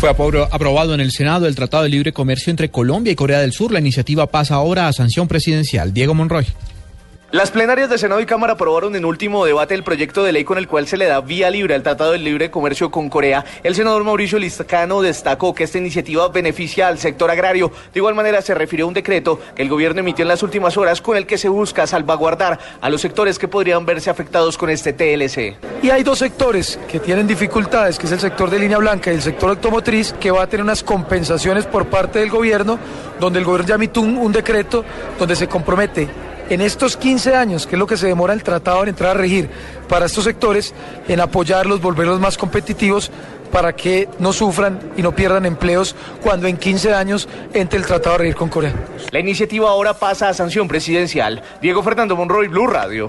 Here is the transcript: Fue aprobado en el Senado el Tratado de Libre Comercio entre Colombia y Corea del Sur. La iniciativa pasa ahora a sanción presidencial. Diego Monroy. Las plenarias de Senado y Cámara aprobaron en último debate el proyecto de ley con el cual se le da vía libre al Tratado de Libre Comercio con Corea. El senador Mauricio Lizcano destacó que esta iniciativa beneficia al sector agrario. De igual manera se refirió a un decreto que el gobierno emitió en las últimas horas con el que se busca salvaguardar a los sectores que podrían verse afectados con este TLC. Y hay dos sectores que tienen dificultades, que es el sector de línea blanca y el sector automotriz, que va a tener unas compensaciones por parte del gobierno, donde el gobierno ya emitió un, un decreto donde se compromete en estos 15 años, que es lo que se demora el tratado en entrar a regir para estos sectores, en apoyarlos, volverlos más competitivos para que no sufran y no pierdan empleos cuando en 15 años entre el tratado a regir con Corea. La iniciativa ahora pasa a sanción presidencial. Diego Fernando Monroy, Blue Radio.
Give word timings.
Fue 0.00 0.08
aprobado 0.08 0.94
en 0.94 1.00
el 1.00 1.12
Senado 1.12 1.46
el 1.46 1.54
Tratado 1.54 1.82
de 1.82 1.90
Libre 1.90 2.14
Comercio 2.14 2.50
entre 2.50 2.70
Colombia 2.70 3.12
y 3.12 3.16
Corea 3.16 3.40
del 3.40 3.52
Sur. 3.52 3.70
La 3.70 3.80
iniciativa 3.80 4.28
pasa 4.28 4.54
ahora 4.54 4.88
a 4.88 4.94
sanción 4.94 5.28
presidencial. 5.28 5.92
Diego 5.92 6.14
Monroy. 6.14 6.46
Las 7.32 7.52
plenarias 7.52 7.88
de 7.88 7.96
Senado 7.96 8.20
y 8.20 8.26
Cámara 8.26 8.54
aprobaron 8.54 8.96
en 8.96 9.04
último 9.04 9.44
debate 9.44 9.76
el 9.76 9.84
proyecto 9.84 10.24
de 10.24 10.32
ley 10.32 10.42
con 10.42 10.58
el 10.58 10.66
cual 10.66 10.88
se 10.88 10.96
le 10.96 11.06
da 11.06 11.20
vía 11.20 11.48
libre 11.48 11.76
al 11.76 11.84
Tratado 11.84 12.10
de 12.10 12.18
Libre 12.18 12.50
Comercio 12.50 12.90
con 12.90 13.08
Corea. 13.08 13.44
El 13.62 13.76
senador 13.76 14.02
Mauricio 14.02 14.36
Lizcano 14.36 15.00
destacó 15.00 15.54
que 15.54 15.62
esta 15.62 15.78
iniciativa 15.78 16.26
beneficia 16.26 16.88
al 16.88 16.98
sector 16.98 17.30
agrario. 17.30 17.70
De 17.94 18.00
igual 18.00 18.16
manera 18.16 18.42
se 18.42 18.52
refirió 18.52 18.84
a 18.84 18.88
un 18.88 18.94
decreto 18.94 19.38
que 19.54 19.62
el 19.62 19.68
gobierno 19.68 20.00
emitió 20.00 20.24
en 20.24 20.28
las 20.28 20.42
últimas 20.42 20.76
horas 20.76 21.00
con 21.00 21.16
el 21.16 21.24
que 21.24 21.38
se 21.38 21.48
busca 21.48 21.86
salvaguardar 21.86 22.58
a 22.80 22.90
los 22.90 23.00
sectores 23.00 23.38
que 23.38 23.46
podrían 23.46 23.86
verse 23.86 24.10
afectados 24.10 24.58
con 24.58 24.68
este 24.68 24.92
TLC. 24.92 25.56
Y 25.84 25.90
hay 25.90 26.02
dos 26.02 26.18
sectores 26.18 26.80
que 26.88 26.98
tienen 26.98 27.28
dificultades, 27.28 27.96
que 27.96 28.06
es 28.06 28.12
el 28.12 28.18
sector 28.18 28.50
de 28.50 28.58
línea 28.58 28.78
blanca 28.78 29.12
y 29.12 29.14
el 29.14 29.22
sector 29.22 29.50
automotriz, 29.50 30.14
que 30.14 30.32
va 30.32 30.42
a 30.42 30.46
tener 30.48 30.64
unas 30.64 30.82
compensaciones 30.82 31.64
por 31.64 31.86
parte 31.86 32.18
del 32.18 32.30
gobierno, 32.30 32.76
donde 33.20 33.38
el 33.38 33.44
gobierno 33.44 33.68
ya 33.68 33.74
emitió 33.76 34.02
un, 34.02 34.18
un 34.18 34.32
decreto 34.32 34.84
donde 35.16 35.36
se 35.36 35.46
compromete 35.46 36.08
en 36.50 36.60
estos 36.60 36.96
15 36.96 37.34
años, 37.34 37.66
que 37.66 37.76
es 37.76 37.78
lo 37.78 37.86
que 37.86 37.96
se 37.96 38.08
demora 38.08 38.34
el 38.34 38.42
tratado 38.42 38.82
en 38.82 38.90
entrar 38.90 39.12
a 39.12 39.20
regir 39.20 39.48
para 39.88 40.06
estos 40.06 40.24
sectores, 40.24 40.74
en 41.08 41.20
apoyarlos, 41.20 41.80
volverlos 41.80 42.20
más 42.20 42.36
competitivos 42.36 43.10
para 43.50 43.74
que 43.74 44.08
no 44.18 44.32
sufran 44.32 44.78
y 44.96 45.02
no 45.02 45.14
pierdan 45.14 45.46
empleos 45.46 45.94
cuando 46.22 46.46
en 46.46 46.56
15 46.56 46.94
años 46.94 47.28
entre 47.52 47.78
el 47.78 47.86
tratado 47.86 48.16
a 48.16 48.18
regir 48.18 48.36
con 48.36 48.48
Corea. 48.48 48.74
La 49.10 49.20
iniciativa 49.20 49.70
ahora 49.70 49.94
pasa 49.94 50.28
a 50.28 50.34
sanción 50.34 50.68
presidencial. 50.68 51.42
Diego 51.60 51.82
Fernando 51.82 52.16
Monroy, 52.16 52.48
Blue 52.48 52.66
Radio. 52.66 53.08